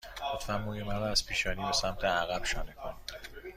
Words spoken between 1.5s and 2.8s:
به سمت عقب شانه